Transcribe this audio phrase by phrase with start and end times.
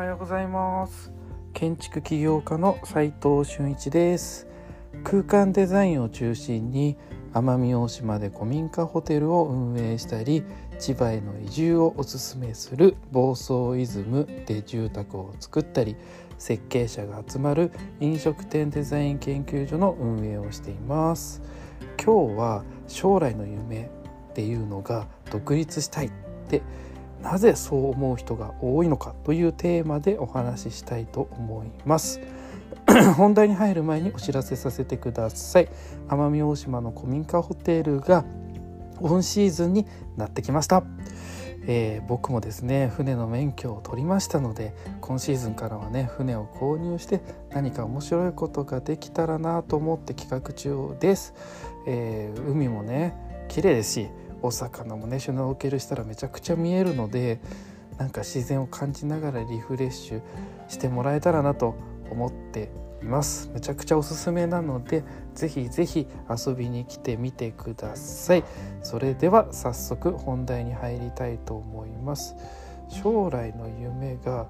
[0.00, 1.12] はようございます。
[1.52, 4.46] 建築起業家の斉藤俊一です。
[5.04, 6.96] 空間デザインを中心に
[7.34, 10.42] 奄美大島で古民家ホテルを運営したり
[10.78, 15.96] 千葉への移住をおすすめする房総イズムで住宅を作ったり
[16.38, 21.42] 設計者が集まる飲食店デザイン研究所の運営をしています。
[22.02, 23.90] 今日は将来の夢
[24.30, 26.10] っていうのが独立したいっ
[26.48, 26.62] て
[27.22, 32.20] なぜそう思う人が多いのかというテーマでお話ししたいと思います。
[33.16, 35.68] 本題に入る前にお知らせさせてください。
[36.08, 38.24] 奄美大島の古民家ホテルが
[39.00, 39.86] オンシーズンに
[40.16, 40.82] なってきました、
[41.66, 51.34] えー、僕もですね船の免許を取りましたので今シーズンからはね船を購入して何か面白いことができたらなと思って企画中です、
[51.86, 53.14] えー、海もね
[53.48, 54.08] 綺麗ですし
[54.42, 57.40] お魚もねシュノーケルしたらめちゃくちゃ見えるので
[57.98, 60.22] なんか自然を感じながらリフレッシュ
[60.68, 61.74] してもらえたらなと
[62.10, 62.70] 思って
[63.02, 63.50] います。
[63.52, 68.44] めちゃくちゃおすすめなのでぜひぜひ遊びに来てみてください。
[68.82, 72.36] それでは早速本題に入りたいと思います。
[72.88, 74.48] 将来の夢が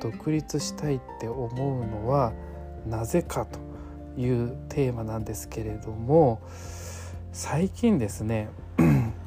[0.00, 2.32] 独立したいって思うのは
[2.86, 3.58] なぜかと
[4.20, 6.40] いうテーマなんですけれども
[7.32, 8.48] 最近ですね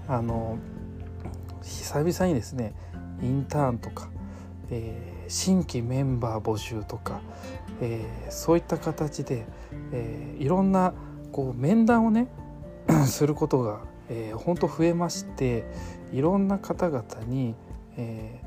[0.08, 0.58] あの
[1.61, 2.73] 久々にですね
[3.22, 4.09] インターンとか、
[4.70, 7.22] えー、新規メンバー募集とか、
[7.81, 9.45] えー、そういった形で、
[9.92, 10.94] えー、いろんな
[11.31, 12.28] こう面談をね
[13.08, 15.66] することが、えー、本当増えまして
[16.14, 17.56] いろんな方々に、
[17.97, 18.42] え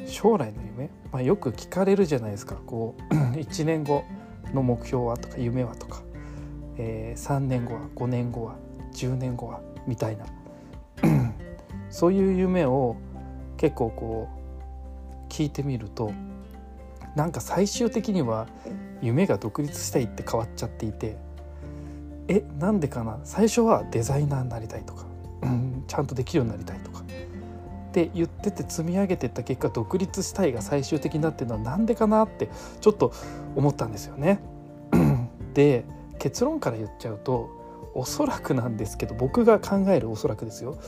[0.00, 2.56] ー、将来の夢、まあ、よく聞かれるじゃないですか。
[2.66, 4.04] こう 1年後
[4.52, 6.02] の目標はとか夢はとか、
[6.76, 8.56] えー、3年後は5年後は
[8.94, 10.26] 10年後はみたいな。
[11.90, 12.96] そういう夢を
[13.56, 14.28] 結構こ
[15.28, 16.12] う聞いてみると
[17.16, 18.46] なんか最終的には
[19.02, 21.16] 夢が独立したいって変わっちゃっていて
[22.28, 23.18] えなんでかな？
[23.24, 25.06] 最初はデザイナーになりたいとか、
[25.42, 33.12] うん、ちゃんとできるようになりたいとかって言ってて積み上げてった結果独立したいが最終的になってるのは何でかなってちょっと
[33.56, 34.40] 思ったんですよね。
[35.54, 35.84] で
[36.18, 37.48] 結論から言っちゃうと
[37.94, 40.78] おそらくなんですけど僕が考えるおそらくですよ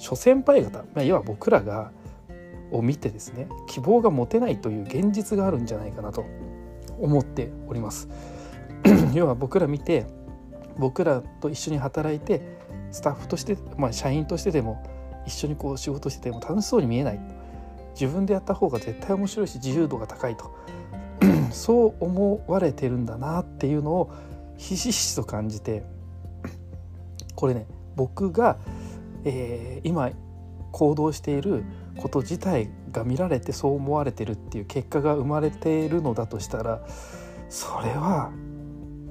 [0.00, 1.92] 諸先輩方、まあ、要は僕らが
[2.72, 6.24] を見てですね希望が持てないという現実があるんじゃないかなと
[6.98, 8.08] 思っております。
[9.12, 10.06] 要は僕ら見て
[10.78, 12.40] 僕らと一緒に働いて
[12.90, 14.82] スタッフとして、まあ、社員としてでも
[15.26, 17.20] 一緒にこう仕事してても楽しそうに見えない。
[17.92, 20.54] 自分でやった方が絶対面白いし自由度が高いと。
[21.52, 24.10] そう思われてるんだなっていうのを
[24.56, 25.82] ひしひしと感じて
[27.34, 27.66] これね
[27.96, 28.56] 僕が
[29.24, 30.10] えー、今
[30.72, 31.64] 行動している
[31.96, 36.80] こと自体が見られてそう思われてるっていう結果が生まれているのだとしたら
[37.48, 38.30] それは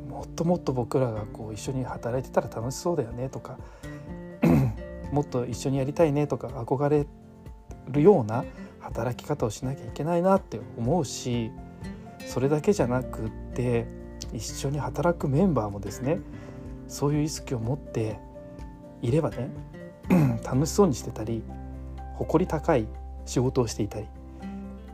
[0.10, 3.58] もっともっと僕らがこう一緒に働いてたら楽しそうだよねとか
[5.12, 7.06] もっと一緒にやりたいねとか憧れ
[7.90, 8.46] るような
[8.80, 11.52] 働き方をしなきゃいけないなって思うし
[12.26, 13.88] それだけじゃなくって
[14.34, 16.20] 一緒に働くメンバーもですね
[16.88, 18.20] そういう意識を持って
[19.02, 19.50] いればね
[20.50, 21.44] 楽しそうにしてたり
[22.16, 22.88] 誇り高い
[23.26, 24.08] 仕事をしていたり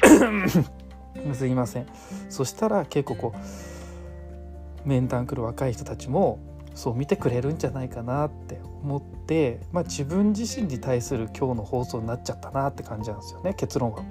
[1.33, 1.87] すいません
[2.29, 6.39] そしたら結構こう面談来る若い人たちも
[6.75, 14.03] そう見てくれるんじゃないかなって思って、まあ、自分自身に対する今日の放送になっちゃったなって感じなんですよね結論は。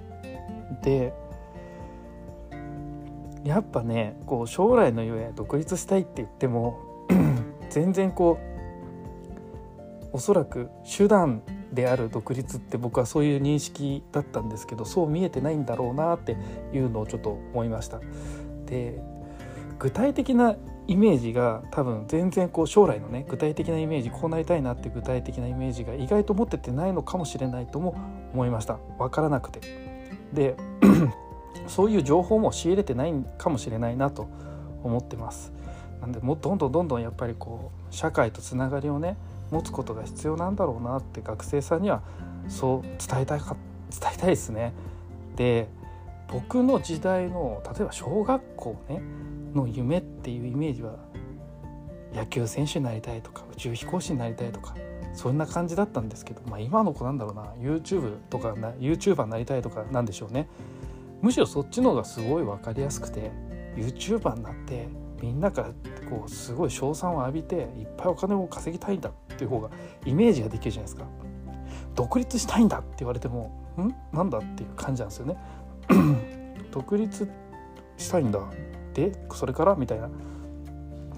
[0.83, 1.13] で
[3.45, 6.79] やっぱねこう将来の夢独立したいって言っても
[7.69, 8.54] 全然こう
[10.15, 11.43] おそらく手段
[11.73, 16.37] である独立って僕はそういう認識だったんですけどそう見えてないんだろうなって
[16.73, 18.01] いうのをちょっと思いました。
[18.67, 19.03] で
[19.81, 20.55] 具体的な
[20.87, 27.97] イメージが多分全然こう将来のね具体的なイメージこうなりたいなって具体的なイメージが意外と持っててないのかもしれないとも
[28.33, 28.79] 思いました。
[28.99, 29.61] 分からなくて。
[30.33, 30.55] で
[31.67, 34.29] そういう情報も仕入れてないかもしれないなと
[34.85, 35.53] 思ってます。
[36.01, 39.17] なんでもどんどんどんどんやっぱりこう社会とつながりをね
[39.51, 42.03] 持つことが必要なんだろうなって学生さんには
[42.49, 43.57] そう伝えたいか
[43.91, 44.73] 伝えたいですね。
[45.37, 45.69] で
[46.29, 49.03] 僕の時代の例えば小学校ね
[49.55, 50.97] の夢っていうイメージは
[52.15, 54.75] 野球選手になりたいとか宇宙飛行士になりたいとか
[55.13, 60.49] そんな感じだったんですけど、まあ、今の子なんだろうな YouTube とかな YouTuber になりたいとかなんでしょうね
[61.23, 63.31] むしろそっちの方がすごい分かりやすくて
[63.77, 64.89] YouTuber になって
[65.25, 65.69] みんなから
[66.11, 69.71] こうすごい称賛を浴びていっぱいお金を稼ぎたいんだっていう方が
[70.05, 71.07] イメージができるじゃないですか
[71.95, 73.95] 独立したいんだって言われてもん？
[74.15, 75.37] なんだっていう感じなんですよね
[76.71, 77.31] 独立
[77.97, 78.41] したいんだ
[78.93, 80.11] でそれからみたいな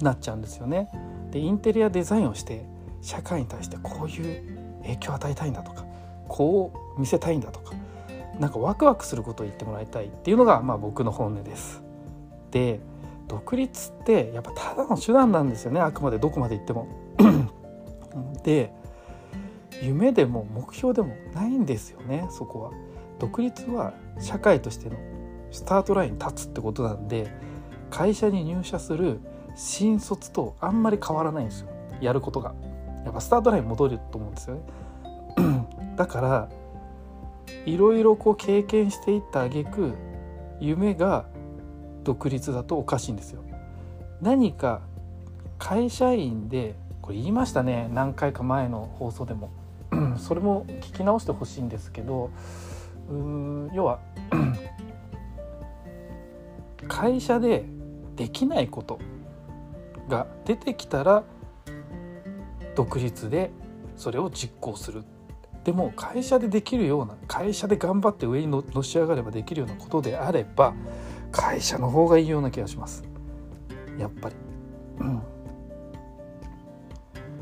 [0.00, 0.88] なっちゃうんですよね。
[1.32, 2.64] でインテリアデザインをして
[3.02, 5.84] 社会に対してこういう影響を与えたいんだとか
[6.28, 7.74] こう見せたいんだとか
[8.38, 11.82] なんかワクワクすることを言ってもらいたいっていうのがまあ僕の本音です。
[12.50, 12.80] で
[13.28, 16.88] 独立ってやっぱただの手段なんですよねあくまでどこまで行っても。
[18.44, 18.72] で
[19.82, 22.70] 夢でも目標でもないんですよねそこは。
[23.18, 24.96] 独立は社会としての
[25.50, 27.30] スタートラインに立つってことなんで
[27.90, 29.20] 会社に入社する
[29.54, 31.68] 新卒とあんまり変わらないんですよ
[32.00, 32.54] やることが。
[33.04, 34.62] やっぱスタートライン戻ると思うんですよね。
[35.96, 36.48] だから
[37.64, 39.94] いろいろこう経験していった挙句
[40.60, 41.26] 夢が
[42.06, 43.42] 独立だとおかしいんですよ。
[44.22, 44.80] 何か
[45.58, 47.90] 会社員でこれ言いましたね。
[47.92, 49.50] 何回か前の放送でも。
[50.16, 52.30] それも聞き直してほしいんですけど
[53.08, 54.00] う要は
[56.88, 57.64] 会社で
[58.16, 58.98] できないこと
[60.08, 61.24] が出てきたら
[62.74, 63.50] 独立で
[63.96, 65.02] それを実行する。
[65.64, 70.72] でも会社でできるような会社で頑張って上にのし上がればできるようなことであれば
[71.36, 73.04] 会社の方がいいような気がします。
[73.98, 74.34] やっぱり。
[75.00, 75.22] うん。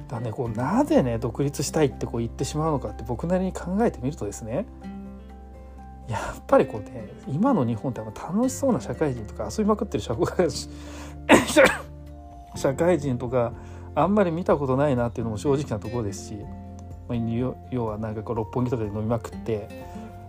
[0.09, 4.67] だねこうなぜね独立したいってこう言ってしまうのかって僕なりに考えてみるとですね。
[6.09, 10.49] やっぱりこうね今の日本って楽しそうな社会人とか遊びまくってる社会
[12.55, 13.55] 社会人とか
[13.95, 16.35] あんまり見たことないなっていうのも正直なところですし、
[17.09, 17.19] まあ、
[17.71, 19.87] 要はなんかこう六本木とかで飲みまくって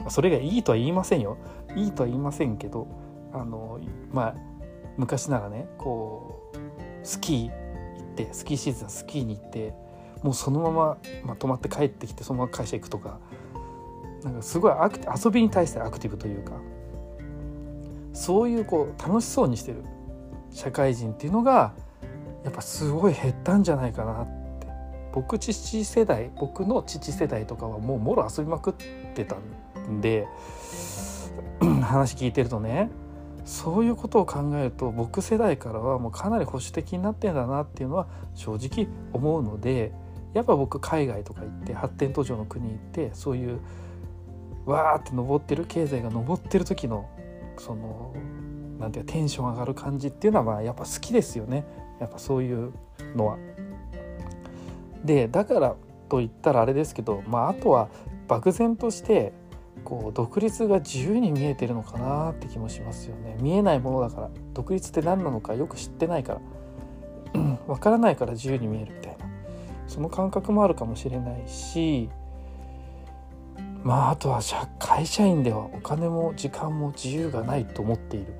[0.08, 1.38] それがいいとは言いませんよ。
[1.76, 2.88] いいとは言いませんけど
[3.36, 3.80] あの
[4.12, 4.36] まあ
[4.98, 7.52] 昔ならねこうスキー行
[8.14, 9.74] ってスキーシーズンスキーに行って
[10.24, 13.20] もうそのまま、まあ、泊まって帰ってきてそのまま会社行くとか
[14.24, 16.54] なんかすごいアク遊びに対してアクティブというか
[18.14, 19.84] そういうこう楽しそうにしてる
[20.52, 21.74] 社会人っていうのが
[22.44, 24.46] やっぱすごい減ったんじゃないかなって。
[25.16, 28.74] 僕父世代僕の父世代とかはもうもろ遊びまくっ
[29.14, 29.38] てた
[29.90, 30.28] んで
[31.81, 32.90] 話聞いてるとね
[33.45, 39.94] そういうことを考えると僕世代からはもうかなり保守的になってんだなっていうのは正直思うので
[40.33, 43.59] やっぱ僕海外とか行って発展途上の国行ってそういう
[44.65, 47.07] わーって登ってる経済が登ってる時の
[47.57, 48.13] その
[48.80, 51.65] なんていうかテンション上がる感じっていうのはまあやっぱ好きですよね
[52.00, 52.74] やっぱそういう
[53.15, 53.38] のは。
[55.03, 55.75] でだから
[56.09, 57.89] と言ったらあれですけど、まあ、あとは
[58.27, 59.33] 漠然として
[59.86, 63.38] こう独立が自由に見えてるのかなって気もしますよね。
[63.40, 64.30] 見えないものだから。
[64.54, 66.42] 独立って何なのかよく知ってないから。
[67.68, 69.26] わからないから自由に見えるみたいな。
[69.88, 72.10] その感覚もあるかもしれないし。
[73.84, 74.42] まああとは
[74.80, 78.34] 会社員ではお金も時間も自由がないと思っている。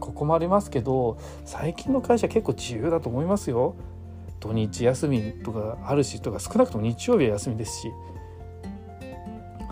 [0.00, 3.76] ここもありますけど最近の会社結構自由だと思いますよ。
[4.40, 7.92] 土日休みとかあるしとか少なくとも日曜日は休みですし。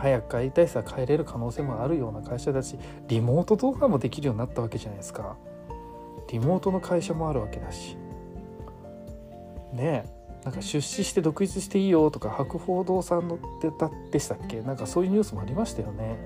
[0.00, 5.36] 早く帰りたいさ帰れる可能性もあるような会社だしリモートとかもできるようになったわけじゃないですか。
[6.30, 7.96] リモートの会社もあるわけだし。
[9.72, 10.20] ねえ。
[10.44, 14.62] なんか出資して独立していいよとか博報堂さんのってたでしたっけ？
[14.62, 16.16] なんかそういうニュースもありましたよね。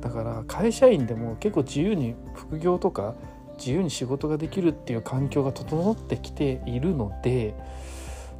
[0.00, 3.14] だから会社員でも結構自由に副業とか
[3.58, 7.54] 自由に仕事ができるっていう環境が整ってきているので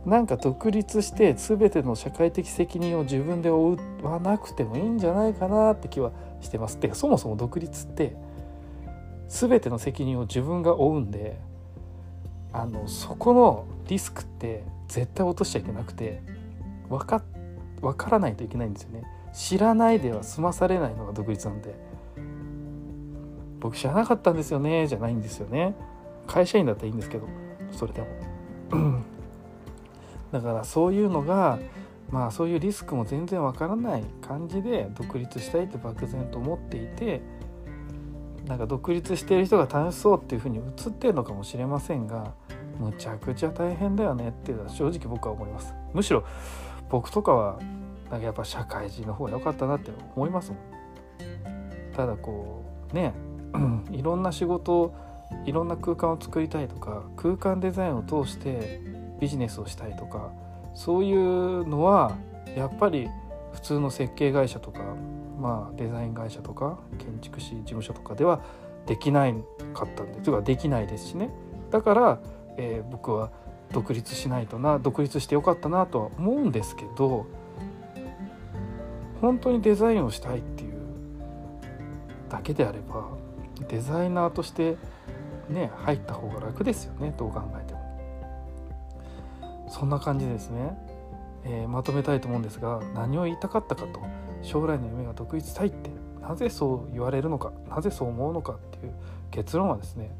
[0.06, 6.78] なんか独立して全ての社会的責任を自分で負わなくてもいいんじゃないかなって気はしてます。
[6.78, 8.14] てかそもそも独立って
[9.28, 11.40] 全ての責任を自分が負うんで
[12.52, 16.22] あのそこのリスクって絶対落としちゃいけなくて
[16.88, 17.22] 分か
[17.80, 19.02] 分からないといけないんですよね。
[19.32, 21.74] 知らないでは済まされないのが独立なんで。
[23.60, 25.74] 僕知らなかったんですよねじゃないんですよね。
[26.26, 27.26] 会社員だったらいいんですけど
[27.72, 28.02] それで
[28.70, 29.13] も。
[30.34, 31.60] だからそういうのが
[32.10, 37.22] まあそういうリスクも全然わからない感じで独立したいって漠然と思っていて
[38.48, 42.34] なんか独立している人が楽しそうっていうふうに映ってるのかもしれませんが
[42.80, 45.72] むちゃくちゃ大変だよねっていうのは正直僕は思います。
[45.92, 46.24] むしろ
[46.90, 47.60] 僕とかは
[48.10, 50.60] なんかやっぱ社会人の方が良かったなって思いますもん。
[51.94, 53.14] ただこうね
[53.92, 54.92] いろんな仕事
[55.46, 60.32] いろんな空間を作りたいとか空間デザインを通してビジネスをしたいとか
[60.74, 62.16] そういうのは
[62.56, 63.08] やっぱり
[63.52, 64.80] 普通の設計会社とか、
[65.40, 68.42] まあ、デザイン会社とか建築士事務所とかでは
[68.86, 69.34] できない
[69.72, 71.30] かったんでというかできないですしね。
[71.70, 72.18] だから
[72.56, 73.30] えー、僕は
[73.72, 77.26] 独立しないとな独立してよかったなとは思うんですけど
[79.20, 80.74] 本当にデザインをしたいっていう
[82.28, 83.08] だけであれば
[83.68, 84.76] デザイナーとして
[85.48, 87.73] ね入った方が楽ですよねどう考えても。
[89.68, 90.76] そんな感じですね、
[91.44, 94.00] えー、まとめたいと思うんですが何を言いたかったかと
[94.42, 95.90] 将来の夢が独立したいって
[96.20, 98.94] なぜそう言われるのかなぜそう思うのかっていう
[99.30, 100.10] 結論はですね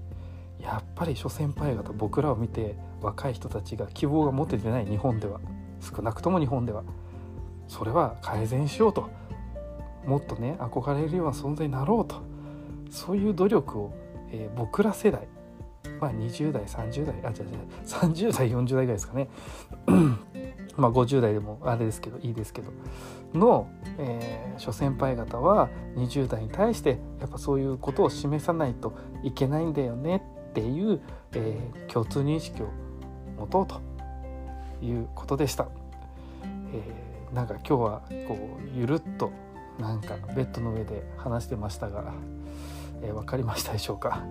[0.60, 5.40] やっぱり諸先輩方僕らを見て若い人たちが希望が持ててない日本では
[5.80, 6.84] 少なくとも日本では
[7.68, 9.10] それは改善しようと
[10.06, 12.22] もっとね憧れるような存在になろうと
[12.90, 13.94] そういう努力を、
[14.30, 15.26] えー、僕ら世代
[16.00, 19.28] まあ20代30代あ違う違う30代40代ぐらいですかね。
[20.76, 22.70] まあ50代でもあれですけどいいですけど。
[23.34, 31.00] の、えー、諸先輩方は20代に対してやっぱそういうことを示さないといけないんだよねっていう、
[31.32, 32.68] えー、共通認識を
[33.36, 33.80] 持とうと
[34.84, 35.68] いうことでした。
[36.72, 39.32] えー、なんか今日はこうゆるっと
[39.78, 42.12] なんかベッドの上で話してましたが、
[43.02, 44.24] えー、分かりましたでしょうか、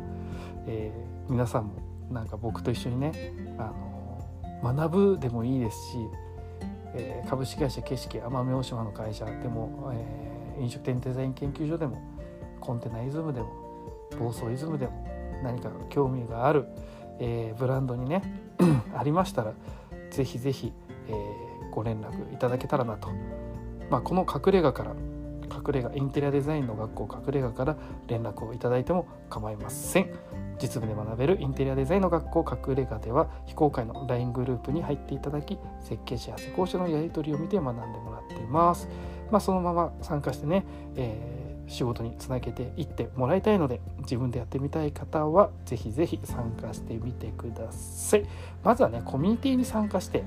[0.67, 1.74] えー、皆さんも
[2.12, 3.72] なんか僕と一緒にね、あ
[4.62, 5.98] の学ぶでもいいですし、
[6.96, 12.01] えー、株式会社景色奄美大島の会社でも、えー、飲食店デザイン研究所でも
[12.60, 13.50] コンテナイズムでも
[14.20, 15.08] 暴走イズムでも
[15.44, 16.65] 何か興味がある、
[17.20, 18.22] えー、ブランドにね
[18.96, 19.53] ありましたら
[20.12, 20.72] 是非是非、
[21.08, 23.10] えー、ご連絡いただけたらなと、
[23.89, 24.96] まあ、この隠れ家から
[25.53, 27.77] 隠れ家インテリアデザインの学校隠れ家から
[28.08, 30.42] 連絡をいただいても構いません。
[30.62, 38.88] 実務で学べるインテリアデザインの学校隠れ家では非公開の LINE グループに入っていただき設計士や施工者のやり取りを見て学んでもらっています。
[39.31, 48.25] まあ、そのまま参加してね、えー仕事につなげていってもらいたいので自分でやってみたい方は是非是非参加してみてください。
[48.63, 50.24] まずはねコミュニティに参加して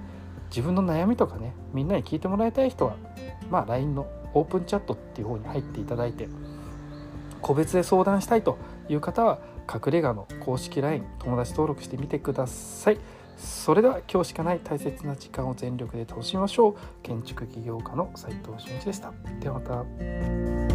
[0.50, 2.96] 自分の悩みとかねみんなに聞いてもらいたい人は
[3.50, 6.28] まあ LINE のオープンチャットっていう方に入っていただいて
[7.42, 9.38] 個別で相談したいという方は
[9.72, 12.98] 隠れ家の公式 LINE 友達登録してみてください。
[13.36, 16.74] それでは今日しかない大切な時間を全力で楽しみましょう。
[17.02, 19.12] 建築起業家の斉藤俊一でした。
[19.40, 20.65] ではまた。